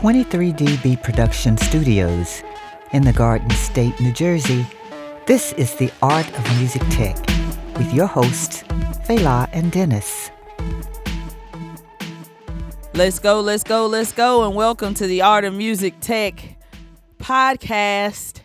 [0.00, 2.42] 23DB Production Studios
[2.92, 4.64] in the Garden State, New Jersey,
[5.26, 7.18] this is the Art of Music Tech
[7.76, 8.62] with your hosts,
[9.06, 10.30] Fela and Denis.
[12.94, 16.56] Let's go, let's go, let's go, and welcome to the Art of Music Tech
[17.18, 18.40] podcast.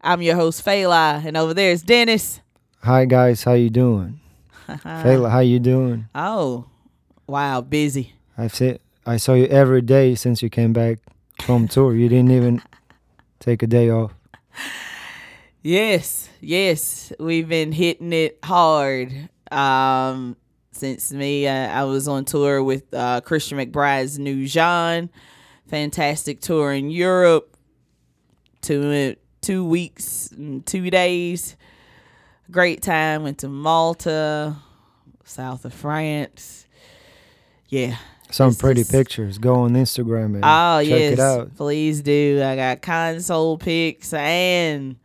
[0.00, 2.40] I'm your host, Fela, and over there is Denis.
[2.82, 4.20] Hi guys, how you doing?
[4.66, 6.08] Fela, how you doing?
[6.14, 6.64] Oh,
[7.26, 8.14] wow, busy.
[8.38, 10.98] I've seen I saw you every day since you came back
[11.40, 11.94] from tour.
[11.94, 12.60] You didn't even
[13.40, 14.12] take a day off.
[15.62, 19.30] Yes, yes, we've been hitting it hard.
[19.50, 20.36] Um,
[20.72, 25.08] since me, uh, I was on tour with uh, Christian McBride's New Jawn.
[25.68, 27.56] Fantastic tour in Europe.
[28.60, 31.56] Two two weeks, and two days.
[32.50, 33.22] Great time.
[33.22, 34.56] Went to Malta,
[35.24, 36.66] south of France.
[37.70, 37.96] Yeah,
[38.30, 39.38] Some It's pretty just- pictures.
[39.38, 41.56] Go on Instagram and Oh check yes, it out.
[41.56, 42.42] please do.
[42.44, 44.96] I got console pics and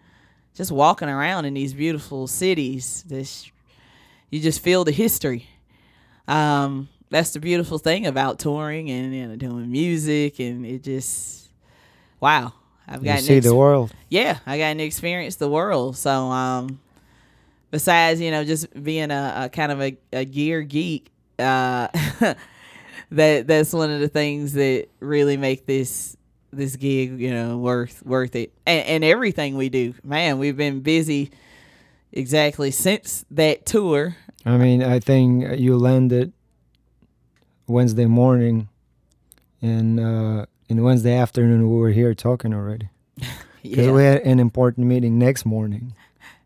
[0.55, 3.03] just walking around in these beautiful cities.
[3.07, 3.49] This
[4.29, 5.47] you just feel the history.
[6.27, 11.49] Um, that's the beautiful thing about touring and you know doing music, and it just
[12.19, 12.53] wow.
[12.87, 13.93] I've gotten see the world.
[14.09, 15.95] yeah, I got to experience the world.
[15.95, 16.81] So, um,
[17.71, 21.87] besides, you know, just being a, a kind of a, a gear geek, uh,
[23.13, 26.15] that that's one of the things that really make this
[26.51, 28.53] this gig, you know, worth worth it.
[28.65, 31.31] And, and everything we do, man, we've been busy
[32.11, 34.15] exactly since that tour.
[34.45, 36.33] I mean, I think you landed
[37.67, 38.67] Wednesday morning,
[39.61, 42.89] and uh, in Wednesday afternoon we were here talking already
[43.63, 43.91] because Yeah.
[43.91, 45.93] we had an important meeting next morning.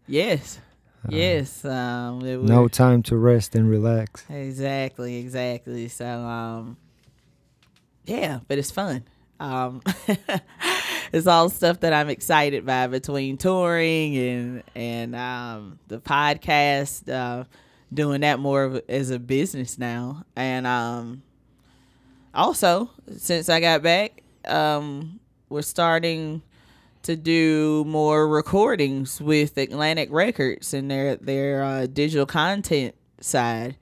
[0.08, 0.60] yes.
[1.08, 1.64] Uh, Yes.
[1.66, 4.26] Um, No time to rest and relax.
[4.30, 5.88] Exactly, exactly.
[5.88, 6.78] So um
[8.06, 9.04] yeah, but it's fun.
[9.40, 9.82] Um
[11.12, 17.46] it's all stuff that I'm excited by between touring and and um the podcast uh
[17.94, 20.26] doing that more of as a business now.
[20.36, 21.24] And um
[22.34, 25.20] also, since I got back, um
[25.50, 26.42] we're starting
[27.08, 33.76] to do more recordings with Atlantic Records and their their uh, digital content side.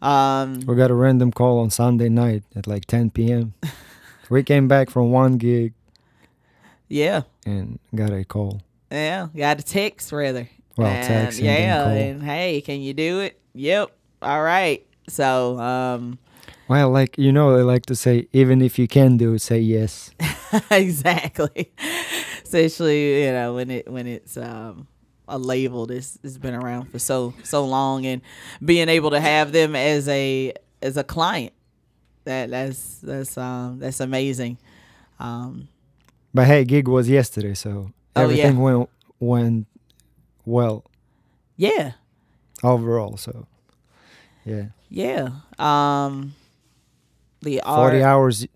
[0.00, 3.54] Um, We got a random call on Sunday night at like 10 p.m.
[4.30, 5.72] we came back from one gig
[6.88, 8.60] yeah, and got a call.
[8.90, 10.48] yeah, got a text rather.
[10.76, 13.40] Well, And, text and yeah, and hey, can you do it?
[13.54, 13.90] Yep.
[14.22, 14.86] All right.
[15.08, 16.18] So, um,
[16.68, 19.58] Well, like you know, they like to say, even if you can do it, say
[19.58, 20.12] yes.
[20.70, 21.72] exactly.
[22.48, 24.86] Especially you know when it when it's um
[25.28, 28.22] a label that's has been around for so so long and
[28.64, 31.52] being able to have them as a as a client
[32.24, 34.56] that that's that's um that's amazing.
[35.20, 35.68] Um,
[36.32, 38.24] But hey, gig was yesterday, so Oh, yeah.
[38.24, 38.88] everything went
[39.20, 39.66] went
[40.46, 40.84] well
[41.56, 41.92] yeah,
[42.62, 43.16] overall.
[43.18, 43.46] So
[44.46, 45.28] yeah, yeah.
[45.58, 46.34] Um,
[47.42, 48.46] the forty art, hours,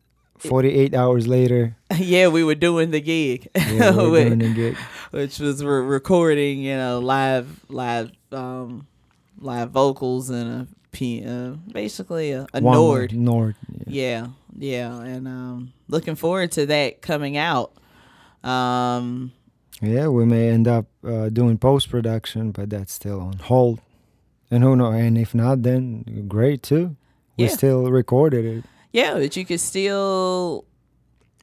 [0.49, 4.77] forty-eight hours later, yeah, we were doing the gig, yeah, we're Which- doing the gig.
[5.11, 8.87] which was re- recording, you know, live, live, um,
[9.39, 13.13] live vocals and a p, uh, basically a, a One Nord.
[13.15, 13.57] Nord.
[13.87, 13.87] Yeah.
[13.87, 14.27] Yeah,
[14.59, 17.73] yeah, and um, looking forward to that coming out.
[18.45, 19.33] Um,
[19.81, 23.81] Yeah, we may end up uh, doing post production, but that's still on hold.
[24.51, 24.95] And who knows?
[24.95, 26.97] And if not, then great too.
[27.39, 27.51] We Yeah.
[27.51, 28.65] still recorded it.
[28.93, 30.65] Yeah, but you could still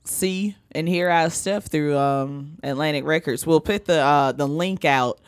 [0.03, 3.45] see and hear our stuff through um, Atlantic Records.
[3.45, 5.19] We'll put the uh, the link out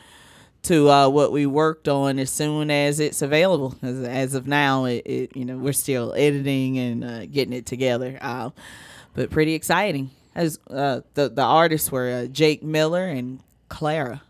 [0.64, 3.74] to uh, what we worked on as soon as it's available.
[3.82, 7.66] As, as of now, it, it you know we're still editing and uh, getting it
[7.66, 8.18] together.
[8.20, 8.50] Uh,
[9.14, 10.10] but pretty exciting.
[10.34, 14.22] As uh, the the artists were uh, Jake Miller and Clara.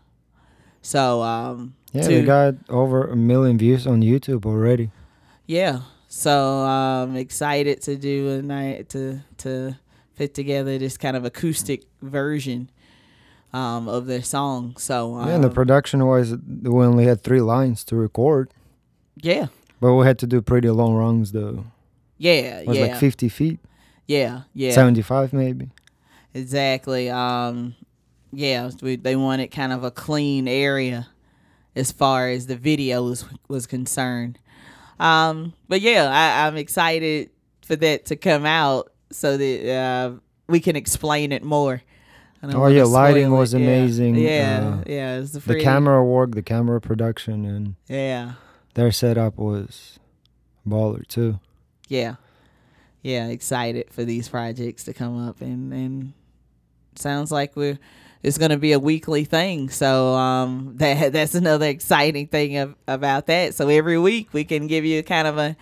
[0.81, 4.91] So um, Yeah, we got over a million views on YouTube already.
[5.45, 5.81] Yeah.
[6.15, 9.75] So um excited to do a night to to
[10.13, 12.69] fit together this kind of acoustic version
[13.51, 14.75] um of their song.
[14.77, 18.51] So um, yeah, and the production was we only had three lines to record,
[19.15, 19.47] yeah.
[19.81, 21.65] but we had to do pretty long runs though.
[22.19, 22.85] Yeah, It was yeah.
[22.85, 23.59] like 50 feet,
[24.05, 24.71] yeah, yeah.
[24.71, 25.71] 75 maybe.
[26.35, 27.09] Exactly.
[27.09, 27.73] Um
[28.31, 31.07] yeah, we, they wanted kind of a clean area
[31.75, 34.37] as far as the video was, was concerned.
[35.03, 37.29] Um but yeah, I, I'm excited
[37.61, 40.11] for that to come out so that uh,
[40.47, 41.81] we can explain it more.
[42.45, 43.59] Oh, yeah, lighting was Yeah.
[43.59, 44.15] amazing.
[44.15, 45.17] Yeah, Uh, yeah.
[45.19, 48.33] It's the, The camera work, the camera production, and Yeah,
[48.73, 49.97] their setup was
[50.67, 51.39] baller too.
[51.87, 52.15] yeah,
[53.01, 56.13] yeah, excited for these projects to come up and and
[56.95, 57.79] sounds like we're
[58.23, 59.69] it's going to be a weekly thing.
[59.69, 63.53] So um, that that's another exciting thing of, about that.
[63.53, 65.55] So every week we can give you kind of a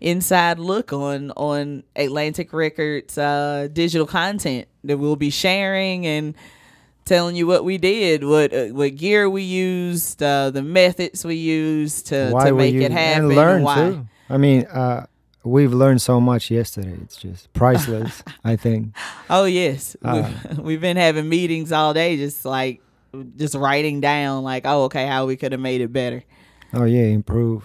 [0.00, 6.34] inside look on on Atlantic Records uh, digital content that we'll be sharing and
[7.04, 11.34] telling you what we did, what uh, what gear we used, uh, the methods we
[11.34, 13.74] used to, Why to make it happen, and learn why.
[13.74, 14.06] too.
[14.30, 15.06] I mean, uh,
[15.44, 16.96] we've learned so much yesterday.
[17.02, 18.22] It's just priceless.
[18.44, 18.94] I think.
[19.28, 22.80] Oh yes, Uh, we've, we've been having meetings all day, just like
[23.36, 26.22] just writing down, like, oh, okay, how we could have made it better.
[26.72, 27.64] Oh yeah, improve.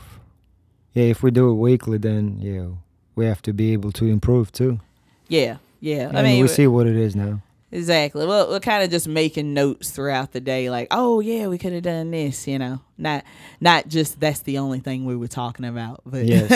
[0.93, 2.67] Yeah, if we do it weekly, then yeah,
[3.15, 4.79] we have to be able to improve too.
[5.27, 6.07] Yeah, yeah.
[6.09, 7.41] And I mean, we see what it is now.
[7.71, 8.25] Exactly.
[8.25, 11.73] Well, we're kind of just making notes throughout the day, like, oh yeah, we could
[11.73, 12.47] have done this.
[12.47, 13.23] You know, not
[13.59, 16.49] not just that's the only thing we were talking about, but Yes,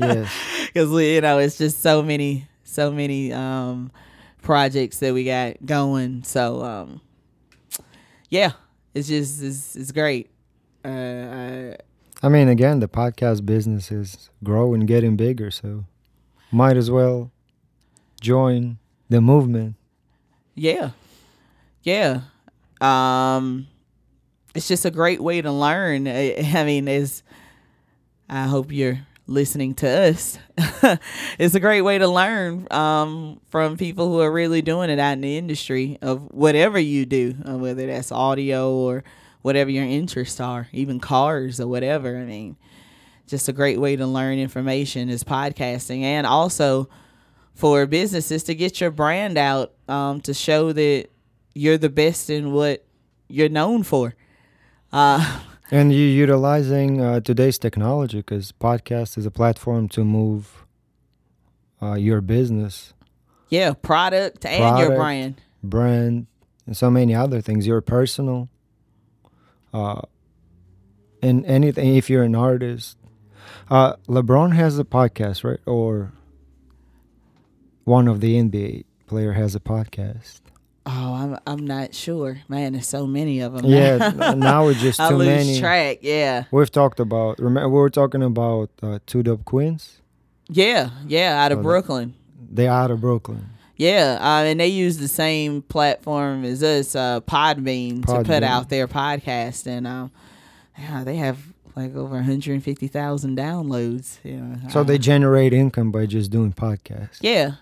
[0.00, 0.32] yes.
[0.72, 3.90] because you know it's just so many so many um
[4.40, 7.00] projects that we got going so um
[8.28, 8.50] yeah
[8.92, 10.30] it's just it's, it's great
[10.84, 11.76] uh I,
[12.24, 15.84] I mean, again, the podcast business is growing, getting bigger, so
[16.52, 17.32] might as well
[18.20, 18.78] join
[19.08, 19.74] the movement.
[20.54, 20.90] Yeah.
[21.82, 22.20] Yeah.
[22.80, 23.66] Um
[24.54, 26.06] it's just a great way to learn.
[26.06, 27.22] I, I mean is
[28.28, 30.38] i hope you're listening to us.
[31.38, 35.12] It's a great way to learn um, from people who are really doing it out
[35.12, 39.04] in the industry of whatever you do uh, whether that's audio or
[39.42, 42.16] whatever your interests are even cars or whatever.
[42.16, 42.56] I mean
[43.26, 46.88] just a great way to learn information is podcasting and also
[47.54, 51.08] for businesses to get your brand out um, to show that
[51.54, 52.84] you're the best in what
[53.28, 54.14] you're known for
[54.92, 55.40] uh,
[55.72, 60.66] And you're utilizing uh, today's technology because podcast is a platform to move
[61.80, 62.92] uh, your business,
[63.48, 66.26] yeah product and your brand brand,
[66.66, 67.66] and so many other things.
[67.66, 68.50] Your personal,
[69.72, 70.02] uh,
[71.22, 71.96] and anything.
[71.96, 72.98] If you're an artist,
[73.70, 75.60] uh, LeBron has a podcast, right?
[75.64, 76.12] Or
[77.84, 80.40] one of the NBA player has a podcast.
[80.84, 82.72] Oh, I'm I'm not sure, man.
[82.72, 83.64] There's so many of them.
[83.66, 85.60] Yeah, now it's just too I lose many.
[85.60, 85.98] track.
[86.02, 87.38] Yeah, We've talked about.
[87.38, 90.00] Remember, we were talking about uh, Two Dope Queens.
[90.48, 91.44] yeah, yeah.
[91.44, 92.14] Out of that- Brooklyn.
[92.54, 93.48] They out of Brooklyn.
[93.76, 98.68] Yeah, uh, and they use the same platform as us, uh, Podbean, to put out
[98.68, 100.10] their podcast, and um,
[100.78, 101.38] yeah, they have
[101.74, 104.18] like over 150,000 downloads.
[104.24, 107.18] You know, So they generate income by just doing podcasts.
[107.22, 107.52] yeah,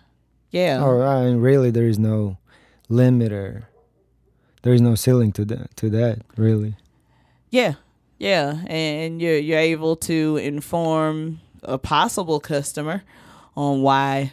[0.51, 2.39] yeah, Oh, I mean, really, there is no
[2.89, 3.69] limit or
[4.63, 5.77] there is no ceiling to that.
[5.77, 6.77] To that, really.
[7.51, 7.75] Yeah,
[8.19, 13.03] yeah, and you're you're able to inform a possible customer
[13.57, 14.33] on why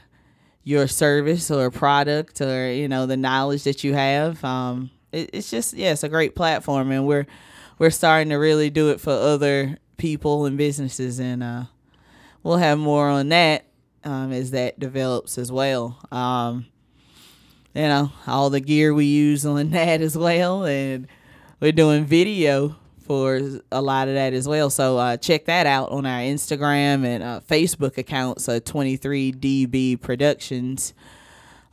[0.64, 4.44] your service or product or you know the knowledge that you have.
[4.44, 7.28] Um, it, it's just yeah, it's a great platform, and we're
[7.80, 11.64] we're starting to really do it for other people and businesses, and uh,
[12.44, 13.67] we'll have more on that
[14.08, 16.00] um, as that develops as well.
[16.12, 16.66] Um,
[17.74, 21.08] you know all the gear we use on that as well, and
[21.60, 22.76] we're doing video
[23.06, 23.40] for
[23.72, 24.70] a lot of that as well.
[24.70, 28.50] So uh, check that out on our Instagram and uh, Facebook accounts.
[28.50, 30.94] Uh, 23DB Productions.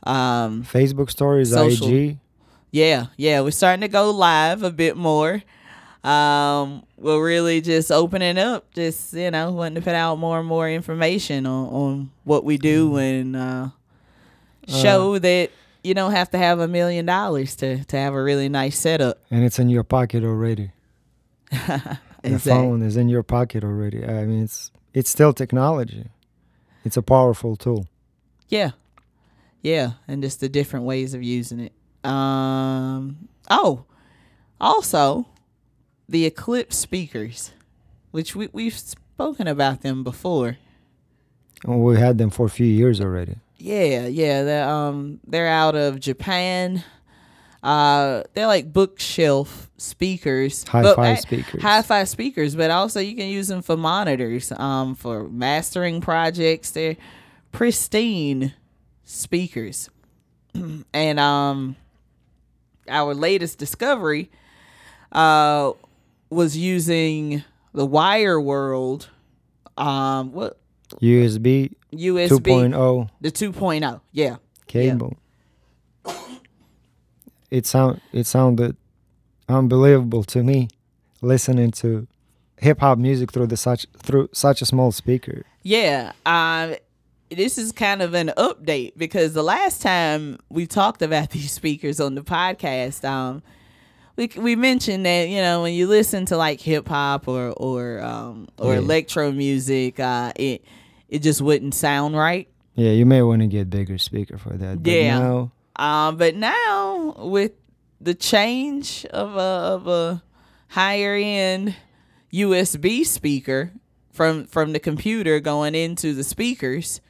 [0.03, 1.87] Um, Facebook stories, Social.
[1.87, 2.17] IG.
[2.71, 5.41] yeah, yeah, we're starting to go live a bit more.
[6.05, 10.47] Um, we're really just opening up, just you know, wanting to put out more and
[10.47, 13.69] more information on, on what we do and uh,
[14.67, 15.49] show that
[15.83, 19.17] you don't have to have a million dollars to to have a really nice setup.
[19.31, 20.71] and it's in your pocket already.
[22.23, 24.03] The phone is in your pocket already.
[24.03, 26.09] I mean, it's it's still technology.
[26.83, 27.87] It's a powerful tool.
[28.49, 28.71] Yeah.
[29.61, 31.73] Yeah, and just the different ways of using it.
[32.03, 33.85] Um oh,
[34.59, 35.27] also
[36.07, 37.51] the Eclipse speakers,
[38.11, 40.57] which we we've spoken about them before.
[41.63, 43.35] And we had them for a few years already.
[43.57, 46.83] Yeah, yeah, they're um they're out of Japan.
[47.63, 50.65] Uh they're like bookshelf speakers.
[50.65, 51.61] but Hi-fi a- speakers.
[51.63, 56.71] Hi-fi speakers, but also you can use them for monitors, um for mastering projects.
[56.71, 56.97] They're
[57.51, 58.53] pristine
[59.03, 59.89] speakers.
[60.93, 61.75] and um
[62.87, 64.29] our latest discovery
[65.11, 65.71] uh
[66.35, 69.07] was using the Wireworld
[69.77, 70.59] um what
[71.01, 74.01] USB USB 2.0 the 2.0.
[74.11, 74.37] Yeah.
[74.67, 75.17] cable.
[77.51, 78.75] It sound it sounded
[79.47, 80.67] unbelievable to me
[81.21, 82.07] listening to
[82.57, 85.45] hip hop music through the such through such a small speaker.
[85.63, 86.11] Yeah.
[86.25, 86.75] Um
[87.29, 91.99] this is kind of an update because the last time we talked about these speakers
[91.99, 93.41] on the podcast, um,
[94.15, 98.01] we we mentioned that you know when you listen to like hip hop or or
[98.01, 98.79] um or Yeah.
[98.79, 100.63] electro music, uh, it
[101.09, 102.47] it just wouldn't sound right.
[102.75, 104.83] Yeah, you may want to get bigger speaker for that.
[104.83, 105.19] But Yeah.
[105.19, 107.51] Now, Um, but now with
[108.01, 110.23] the change of a of a
[110.69, 111.75] higher end
[112.33, 113.71] USB speaker
[114.11, 117.01] from from the computer going into the speakers,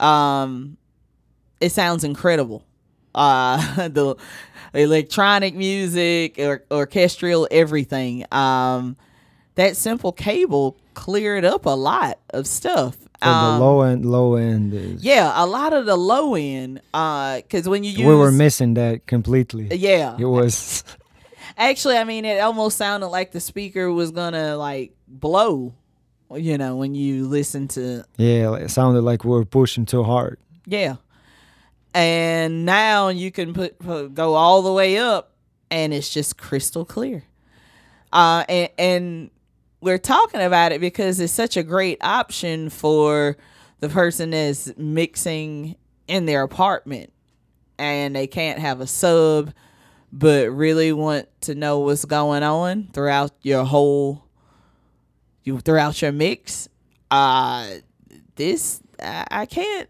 [0.00, 0.76] um,
[1.60, 2.62] it sounds incredible.
[3.16, 4.14] Uh, the
[4.74, 8.24] electronic music or orchestral everything.
[8.32, 8.96] Um,
[9.54, 12.96] that simple cable cleared up a lot of stuff.
[13.22, 15.02] for Um, the low end, low end is.
[15.02, 16.82] yeah, a lot of the low end.
[16.92, 19.68] Uh, because when you use we were missing that completely.
[19.74, 20.84] yeah, It was.
[21.56, 25.72] actually, I mean, it almost sounded like the speaker was gonna like blow.
[26.34, 30.38] You know, when you listen to Yeah, it sounded like we were pushing too hard.
[30.66, 30.96] yeah,
[31.96, 35.32] and now you can put, put go all the way up,
[35.70, 37.24] and it's just crystal clear.
[38.12, 39.30] Uh, and and
[39.80, 43.36] we're talking about it because it's such a great option for
[43.80, 45.76] the person that's mixing
[46.06, 47.12] in their apartment
[47.78, 49.52] and they can't have a sub
[50.12, 54.24] but really want to know what's going on throughout your whole
[55.42, 56.68] you throughout your mix
[57.10, 57.68] uh
[58.36, 59.88] this i, I can't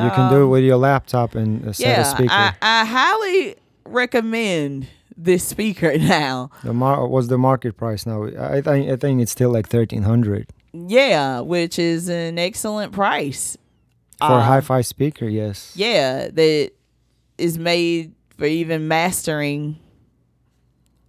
[0.00, 2.32] You can do it um, with your laptop and a set of yeah speaker.
[2.32, 8.24] I, I highly recommend this speaker now the mar- what's the market price now?
[8.24, 13.58] I think I think it's still like thirteen hundred yeah which is an excellent price
[14.18, 15.28] for Um, a hi-fi speaker.
[15.28, 15.72] Yes.
[15.76, 16.70] yeah that
[17.36, 19.78] is made for even mastering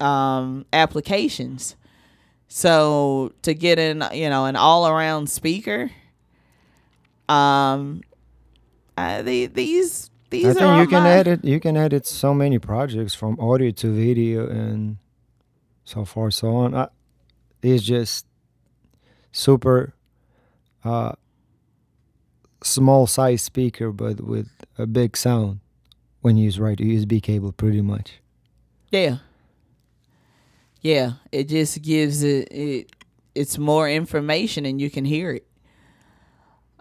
[0.01, 1.75] um applications
[2.49, 5.89] so to get an you know an all-around speaker
[7.29, 8.01] um
[8.97, 11.45] uh, the, these these I are think you can my- edit.
[11.45, 14.97] You can edit so many projects from audio to video and
[15.85, 16.73] so far so on.
[16.75, 16.87] I,
[17.61, 18.25] it's just
[19.31, 19.93] super
[20.83, 21.13] uh,
[22.63, 24.47] small size speaker, but with
[24.77, 25.59] a big sound
[26.21, 28.19] when you use right USB cable, pretty much.
[28.91, 29.17] Yeah.
[30.81, 32.91] Yeah, it just gives it it
[33.35, 35.47] it's more information and you can hear it.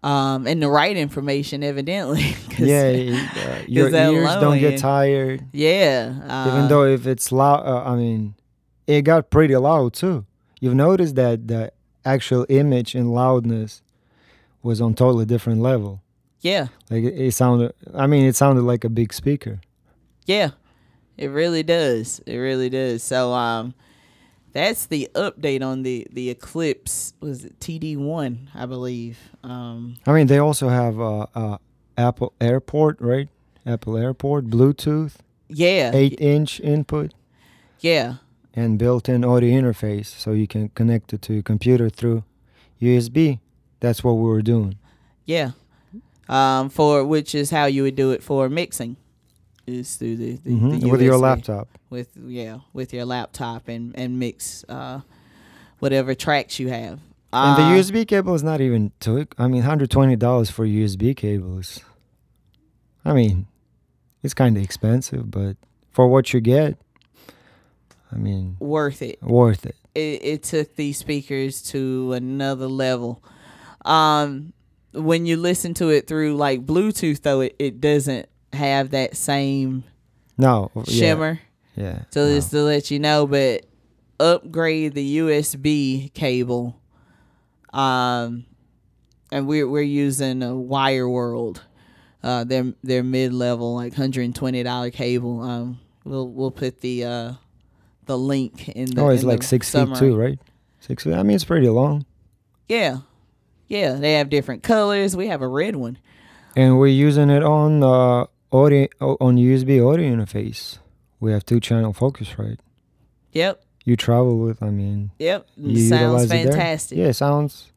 [0.02, 2.23] Um, and the right information, evidently.
[2.50, 2.80] 'cause- Yeah,
[3.37, 5.44] uh, your ears low don't get tired.
[5.52, 6.14] yeah.
[6.28, 8.35] Uh, even though if it's loud uh, i mean
[8.87, 10.25] it got pretty loud too
[10.61, 11.71] you've noticed that the
[12.04, 13.80] actual image and loudness
[14.62, 16.02] was on totally different level
[16.40, 19.61] yeah, like it, it sounded i mean it sounded like a big speaker
[20.26, 20.50] yeah,
[21.18, 22.21] it really does.
[22.26, 23.02] It really does.
[23.02, 23.75] So, um,
[24.52, 27.14] that's the update on the the Eclipse.
[27.21, 28.50] Was it TD one?
[28.54, 29.18] I believe.
[29.42, 31.59] Um, i mean they also have uh, uh
[31.99, 33.28] apple airport right
[33.66, 35.16] apple airport bluetooth
[35.49, 37.12] yeah, 8 inch input
[37.80, 38.14] yeah,
[38.54, 42.23] and built-in audio interface so you can connect it to your computer through
[42.80, 43.38] usb
[43.80, 44.78] that's what we were doing
[45.25, 45.52] yeah.
[46.28, 48.97] Um, for which is how you would do it for mixing.
[49.66, 53.97] Is through the, the, Mhm, the with your laptop with yeah with your laptop and
[53.97, 55.00] and mix uh
[55.78, 56.99] whatever tracks you have
[57.33, 59.26] And the Uh, USB cable is not even too.
[59.38, 61.81] I mean, hundred twenty dollars for USB cables.
[63.04, 63.47] I mean,
[64.23, 65.57] it's kind of expensive, but
[65.90, 66.76] for what you get,
[68.12, 69.23] I mean, worth it.
[69.23, 69.76] worth it.
[69.95, 73.23] it it took these speakers to another level
[73.85, 74.52] um
[74.95, 79.85] when you listen to it through like bluetooth though it, it doesn't have that same
[80.38, 81.40] No, shimmer
[81.76, 82.02] Yeah.
[82.11, 82.35] so no.
[82.35, 83.64] just to let you know but
[84.21, 86.78] upgrade the usb cable
[87.73, 88.44] um
[89.30, 91.62] and we're we're using a wire world
[92.23, 97.32] uh their their mid-level like $120 cable um we'll we'll put the uh
[98.06, 99.94] the link in the oh, it's like six summary.
[99.94, 100.38] feet too, right?
[100.80, 101.14] Six feet.
[101.14, 102.04] I mean, it's pretty long.
[102.68, 102.99] yeah
[103.68, 105.97] yeah they have different colors we have a red one
[106.56, 110.78] And we're using it on uh, audio on USB audio interface.
[111.21, 112.61] We have two channel focus, right?
[113.32, 114.62] yep You travel with.
[114.62, 116.52] I mean, yep sounds utilize it there?
[116.52, 117.73] fantastic Yeah, sounds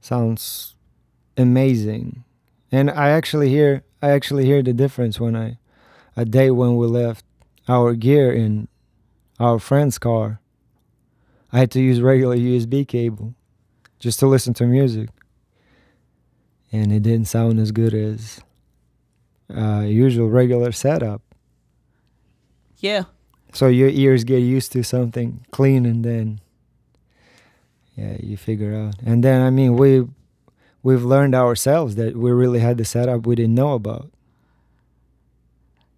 [0.00, 0.74] sounds
[1.36, 2.24] amazing.
[2.70, 5.58] And I actually hear I actually hear the difference when I
[6.16, 7.24] a day when we left
[7.68, 8.68] our gear in
[9.38, 10.40] our friend's car.
[11.52, 13.34] I had to use regular USB cable
[13.98, 15.10] just to listen to music.
[16.72, 18.40] And it didn't sound as good as
[19.56, 21.22] uh, usual regular setup.
[22.78, 23.04] yeah
[23.52, 26.40] So your ears get used to something clean and then
[27.96, 28.94] yeah, you figure out.
[29.04, 30.06] And then I mean we
[30.82, 34.10] we've learned ourselves that we really had the setup we didn't know about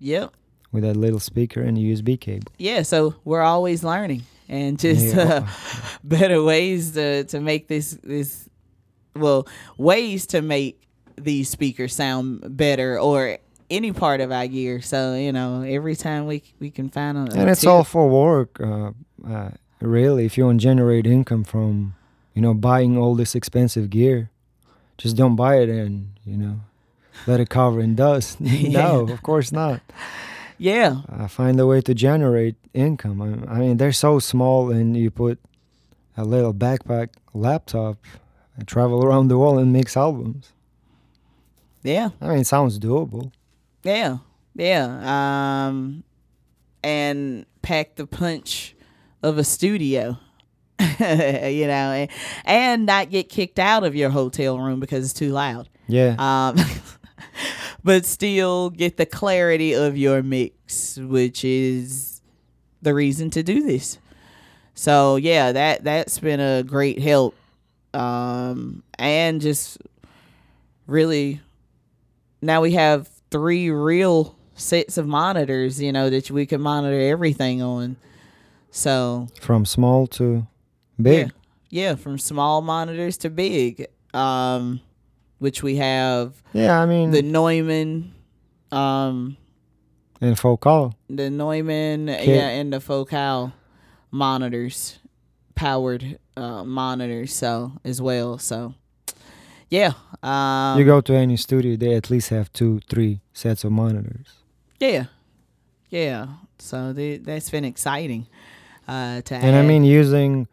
[0.01, 0.33] Yep.
[0.73, 2.51] with that little speaker and USB cable.
[2.59, 2.83] Yeah.
[2.83, 5.23] So we're always learning and just Yeah.
[5.23, 5.47] uh,
[6.05, 8.49] better ways to to make this this
[9.15, 10.81] well ways to make
[11.25, 13.39] these speakers sound better or
[13.71, 14.81] any part of our gear.
[14.83, 17.71] So you know, every time we we can find a, and a it's tip.
[17.71, 18.61] all for work.
[18.61, 18.93] Uh,
[19.27, 19.51] uh,
[19.81, 21.95] really, if you want to generate income from,
[22.35, 24.31] you know, buying all this expensive gear,
[24.99, 26.61] just don't buy it and you know,
[27.27, 28.41] let it cover in dust.
[28.41, 29.81] no, of course not.
[30.59, 31.03] yeah.
[31.09, 33.21] uh, find a way to generate income.
[33.21, 35.39] I, I mean, they're so small, and you put
[36.17, 37.99] a little backpack laptop
[38.57, 40.53] and travel around the world and mix albums.
[41.83, 42.11] Yeah.
[42.21, 43.33] I mean, it sounds doable.
[43.83, 44.19] Yeah,
[44.55, 45.67] yeah.
[45.67, 46.05] Um,
[46.85, 48.75] and pack the punch
[49.23, 50.19] of a studio,
[50.81, 50.87] you
[51.67, 52.11] know, and,
[52.45, 55.69] and not get kicked out of your hotel room because it's too loud.
[55.89, 56.57] Yeah, Um,
[57.85, 62.21] but still get the clarity of your mix, which is
[62.81, 63.99] the reason to do this.
[64.75, 67.35] So yeah, that that's been a great help,
[67.93, 69.79] um, and just
[70.87, 71.41] really
[72.43, 77.63] now we have three real sets of monitors, you know, that we can monitor everything
[77.63, 77.97] on.
[78.71, 80.47] So from small to
[81.01, 81.27] big.
[81.27, 81.31] yeah,
[81.91, 84.81] yeah, from small monitors to big, um,
[85.39, 88.13] which we have Yeah, I mean, the Neumann,
[88.71, 89.37] um,
[90.21, 90.95] in focal.
[91.09, 92.35] the Neumann, Okay.
[92.35, 93.53] yeah, and the Focal
[94.11, 94.99] monitors,
[95.55, 98.39] powered uh, monitors, so as well.
[98.39, 98.75] So,
[99.73, 103.73] yeah, um, you go to any studio, they at least have two, three sets of
[103.73, 104.29] monitors.
[104.79, 105.07] yeah,
[105.89, 106.27] yeah.
[106.59, 108.27] So the, that's been exciting.
[108.87, 110.47] Uh, to And I mean, using,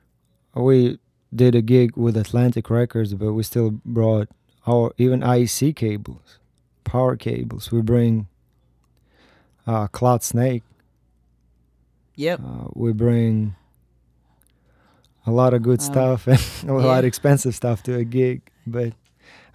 [0.53, 0.99] we
[1.35, 4.29] did a gig with Atlantic Records, but we still brought
[4.65, 6.39] our even IEC cables,
[6.85, 7.71] power cables.
[7.73, 8.27] We bring
[9.67, 10.63] uh, Cloud Snake.
[12.15, 13.55] yep, Uh, we bring
[15.25, 16.27] a lot of good Um, stuff
[16.61, 18.93] and a lot of expensive stuff to a gig, but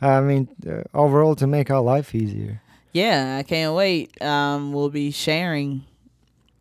[0.04, 2.60] I mean, uh, overall to make our life easier.
[2.92, 3.36] yeah.
[3.38, 4.20] I can't wait.
[4.22, 5.84] Um, we'll be sharing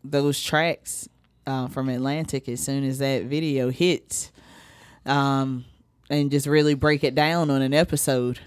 [0.04, 1.08] those tracks
[1.46, 4.32] uh, from Atlantic as soon as that video hits,
[5.06, 5.66] um,
[6.10, 8.40] and just really break it down on an episode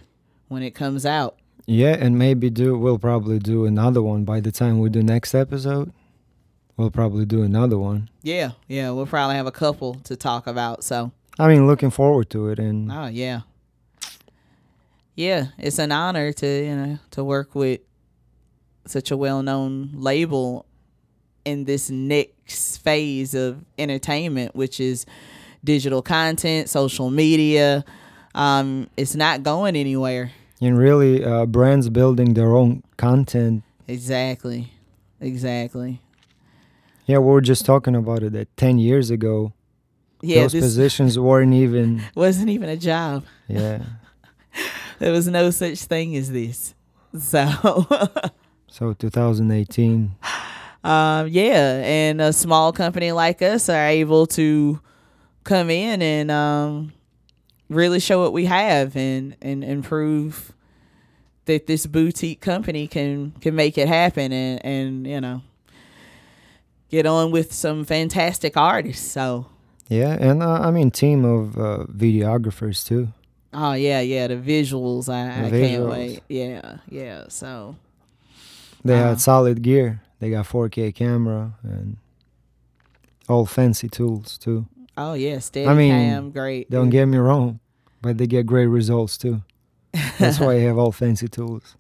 [0.48, 1.36] when it comes out.
[1.66, 5.34] Yeah, and maybe do we'll probably do another one by the time we do next
[5.34, 5.92] episode.
[6.76, 8.08] We'll probably do another one.
[8.22, 10.84] Yeah, yeah, we'll probably have a couple to talk about.
[10.84, 13.40] So, I mean, looking forward to it, and oh yeah,
[15.16, 17.80] yeah, it's an honor to you know to work with
[18.86, 20.64] such a well-known label
[21.44, 25.06] in this next phase of entertainment, which is
[25.64, 27.84] digital content, social media.
[28.34, 30.30] Um, it's not going anywhere.
[30.60, 33.62] and really, uh, brands building their own content.
[33.88, 34.72] Exactly,
[35.20, 36.00] exactly.
[37.06, 38.32] Yeah, we were just talking about it.
[38.32, 39.52] That ten years ago,
[40.22, 42.02] Yeah, those positions weren't even.
[42.14, 43.24] wasn't even a job.
[43.48, 43.82] Yeah.
[44.98, 46.74] There was no such thing as this.
[47.18, 47.86] So.
[48.68, 50.16] So 2018.
[50.84, 54.80] um, yeah, and a small company like us are able to
[55.44, 56.92] come in and um,
[57.70, 60.52] really show what we have and, and, and prove
[61.46, 65.40] that this boutique company can, can make it happen and, and, you know,
[66.90, 69.10] get on with some fantastic artists.
[69.10, 69.46] So,
[69.88, 73.08] Yeah, and uh, I mean, team of uh, videographers too.
[73.56, 76.20] Oh, yeah, yeah, the visuals, I, I The can't wait.
[76.28, 77.76] Yeah, yeah, so,
[78.84, 79.08] They Uh-huh.
[79.08, 80.02] had solid gear.
[80.20, 81.96] They got 4K camera and
[83.28, 84.66] all fancy tools too.
[84.96, 86.70] oh, yeah, steady I mean, cam, great.
[86.70, 87.58] Don't get me wrong,
[88.02, 89.42] but they get great results too.
[90.18, 91.76] That's why you have all fancy tools.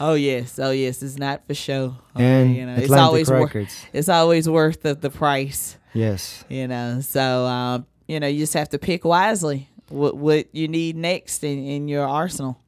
[0.00, 1.94] Oh yes, oh yes, it's not for show.
[2.16, 3.86] And you know, Atlantic it's always Records.
[3.92, 5.78] it's always worth the, the price.
[5.94, 6.44] yes.
[6.48, 10.68] You know, so um, you know, you just have to pick wisely what what you
[10.68, 12.60] need next in, in your arsenal,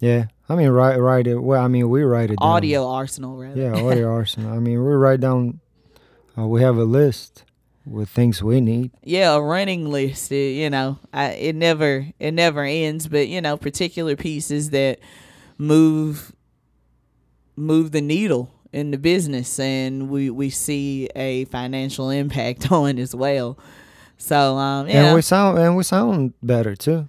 [0.00, 0.26] Yeah.
[0.48, 1.38] I mean, write write it.
[1.42, 2.48] Well, I mean, we write it down.
[2.48, 3.60] audio arsenal rather.
[3.60, 4.52] Yeah, audio arsenal.
[4.52, 5.58] I mean, we write down.
[6.38, 7.42] Uh, we have a list
[7.84, 8.90] with things we need.
[9.02, 10.30] yeah, a running list.
[10.30, 15.00] It, you know, I, it never it never ends, but you know, particular pieces that
[15.58, 16.32] move
[17.56, 23.14] move the needle in the business, and we we see a financial impact on as
[23.16, 23.58] well.
[24.18, 25.06] So um, yeah.
[25.06, 27.08] And we sound and we sound better too.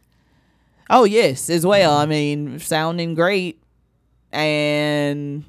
[0.89, 1.97] Oh yes, as well.
[1.97, 3.61] I mean, sounding great
[4.31, 5.43] and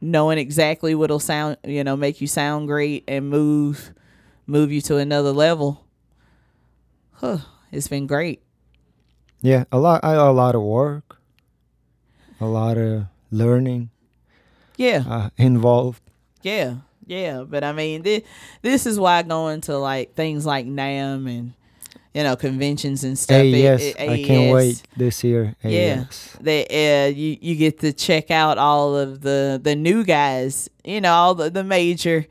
[0.00, 3.92] knowing exactly what'll sound, you know, make you sound great and move
[4.46, 5.86] move you to another level.
[7.12, 7.38] Huh,
[7.70, 8.42] it's been great.
[9.40, 10.00] Yeah, a lot.
[10.02, 11.18] A lot of work,
[12.40, 13.90] a lot of learning
[14.76, 15.04] Yeah.
[15.08, 16.02] uh, involved.
[16.42, 18.22] Yeah, yeah, but I mean, this
[18.62, 21.52] this is why going to like things like NAMM and
[22.14, 23.42] you know conventions and stuff.
[23.42, 25.54] it- AES, it- I can't wait this year.
[25.64, 26.04] Yeah.
[26.08, 26.36] AES.
[26.40, 30.68] That uh, you you get to check out all of the the new guys.
[30.84, 32.26] You know, all the the major.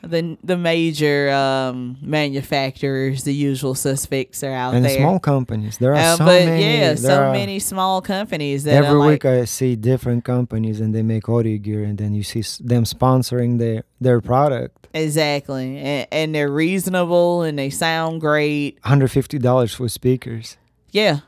[0.00, 4.84] The, the major um, manufacturers, the usual suspects are out there.
[4.84, 5.78] and small companies.
[5.78, 6.78] There are Uh, so but many.
[6.78, 10.94] yeah, so many small companies that Every are like, week I see different companies and
[10.94, 14.86] they make audio gear, and then you see them sponsoring their their product.
[14.94, 18.78] exactly, and, and they're reasonable and they sound great.
[18.84, 20.56] Hundred fifty dollars for speakers.
[20.92, 21.20] Yeah.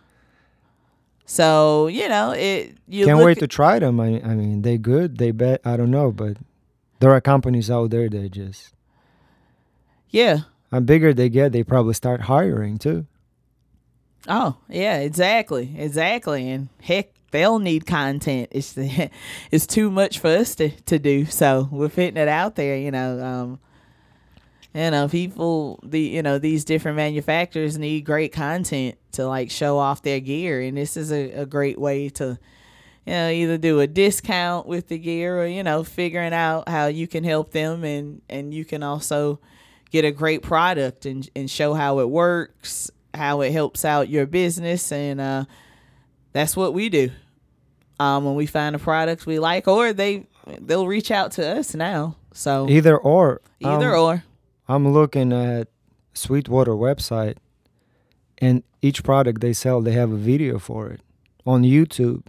[1.26, 2.76] So you know it.
[2.88, 4.00] You Can't wait to try them.
[4.00, 5.18] I, I mean, they good.
[5.18, 5.60] They bet.
[5.64, 6.36] I don't know, but
[7.00, 8.74] there are companies out there that just.
[10.10, 10.40] Yeah.
[10.70, 13.06] And bigger they get, they probably start hiring too.
[14.28, 14.98] Oh yeah.
[14.98, 15.74] Exactly.
[15.76, 16.48] Exactly.
[16.48, 18.48] And heck, they'll need content.
[18.52, 18.76] It's
[19.50, 21.24] it's too much for us to, to do.
[21.24, 22.76] So we're fitting it out there.
[22.76, 23.20] You know.
[23.20, 23.60] Um.
[24.72, 29.78] You know, people the you know these different manufacturers need great content to like show
[29.78, 32.38] off their gear, and this is a, a great way to
[33.06, 36.86] you know either do a discount with the gear or you know figuring out how
[36.86, 39.40] you can help them and and you can also
[39.90, 44.26] get a great product and and show how it works how it helps out your
[44.26, 45.44] business and uh
[46.32, 47.10] that's what we do
[47.98, 50.26] um when we find a product we like or they
[50.60, 53.40] they'll reach out to us now so Either or.
[53.60, 54.24] either um, or
[54.68, 55.66] I'm looking at
[56.14, 57.38] Sweetwater website,
[58.38, 61.00] and each product they sell, they have a video for it
[61.44, 62.22] on YouTube.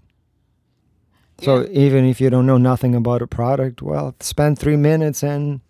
[1.41, 1.67] So Yeah.
[1.71, 5.61] even if you don't know nothing about a product, well, spend three minutes and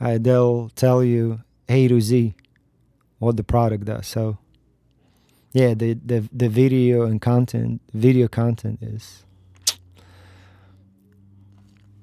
[0.00, 2.34] uh, they'll tell you A to Z
[3.18, 4.06] what the product does.
[4.06, 4.36] So
[5.52, 9.24] yeah, the the the video and content, video content is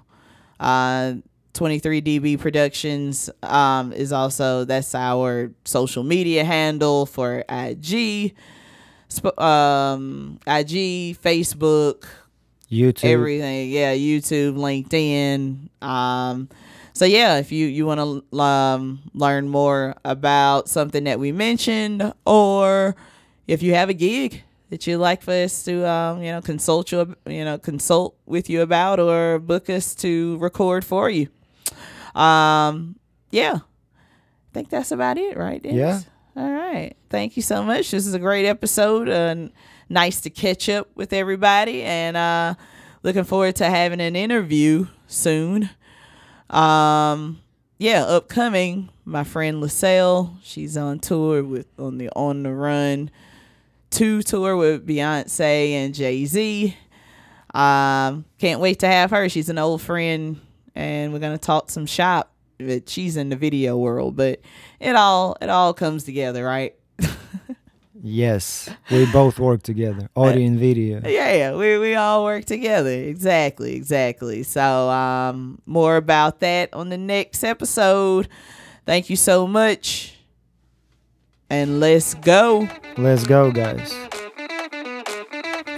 [0.58, 1.14] Uh,
[1.52, 8.34] 23db productions um, is also that's our social media handle for IG,
[9.38, 12.06] um, IG, Facebook,
[12.68, 13.04] YouTube.
[13.04, 13.70] everything.
[13.70, 15.68] Yeah, YouTube, LinkedIn.
[15.80, 16.48] Um,
[16.94, 22.12] so yeah, if you you want to um, learn more about something that we mentioned,
[22.24, 22.94] or
[23.48, 26.92] if you have a gig that you'd like for us to um, you know consult
[26.92, 31.28] you you know consult with you about, or book us to record for you.
[32.14, 32.96] Um,
[33.32, 35.60] yeah, I think that's about it, right?
[35.60, 35.76] Denis?
[35.76, 36.00] Yeah.
[36.36, 36.96] All right.
[37.10, 37.90] Thank you so much.
[37.90, 39.08] This is a great episode.
[39.08, 39.52] and
[39.88, 42.54] nice to catch up with everybody, and uh,
[43.02, 45.70] looking forward to having an interview soon.
[46.50, 47.40] Um,
[47.78, 53.10] yeah, upcoming, my friend LaSalle, she's on tour with on the On the Run
[53.94, 56.76] two tour with Beyonce and Jay Z.
[57.54, 59.28] Um, can't wait to have her.
[59.28, 60.40] She's an old friend,
[60.74, 62.32] and we're gonna talk some shop.
[62.58, 64.40] But she's in the video world, but
[64.80, 66.74] it all it all comes together, right?
[68.06, 71.00] Yes, we both work together, audio and video.
[71.02, 72.90] Yeah, yeah, we we all work together.
[72.90, 74.42] Exactly, exactly.
[74.42, 78.28] So um more about that on the next episode.
[78.84, 80.18] Thank you so much.
[81.48, 82.68] And let's go.
[82.98, 83.94] Let's go, guys.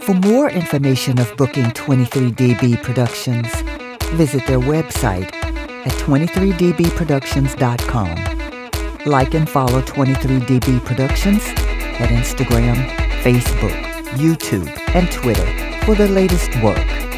[0.03, 3.47] For more information of booking 23DB Productions,
[4.15, 5.33] visit their website
[5.87, 8.17] at 23dbproductions.com.
[9.07, 11.45] Like and follow 23DB Productions
[12.01, 12.77] at Instagram,
[13.23, 13.77] Facebook,
[14.17, 15.47] YouTube, and Twitter
[15.85, 17.16] for the latest work.